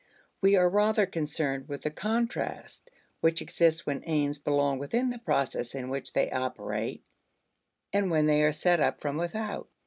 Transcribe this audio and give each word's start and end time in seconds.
We 0.41 0.55
are 0.55 0.67
rather 0.67 1.05
concerned 1.05 1.67
with 1.67 1.83
the 1.83 1.91
contrast 1.91 2.89
which 3.19 3.39
exists 3.39 3.85
when 3.85 4.01
aims 4.07 4.39
belong 4.39 4.79
within 4.79 5.11
the 5.11 5.19
process 5.19 5.75
in 5.75 5.89
which 5.89 6.13
they 6.13 6.31
operate 6.31 7.05
and 7.93 8.09
when 8.09 8.25
they 8.25 8.41
are 8.41 8.51
set 8.51 8.79
up 8.79 8.99
from 8.99 9.15
without. 9.17 9.67